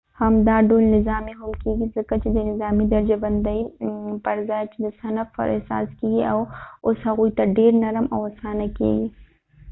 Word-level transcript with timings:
همدا 0.21 0.55
ډول 0.69 0.83
نظامي 0.95 1.33
هم 1.39 1.51
کېږي 1.63 1.87
ځکه 1.95 2.13
چې 2.21 2.27
د 2.35 2.37
نظامي 2.49 2.85
درجه 2.93 3.17
بندۍ 3.23 3.59
پر 4.25 4.37
ځای 4.49 4.63
چې 4.71 4.77
د 4.85 4.87
صنف 4.99 5.27
پر 5.37 5.47
اساس 5.57 5.87
کېږي 5.99 6.21
اوس 6.85 6.97
هغوی 7.07 7.29
ته 7.37 7.43
ډیر 7.57 7.71
نرم 7.83 8.05
او 8.13 8.19
آسانه 8.29 8.67
کېږي 8.77 9.07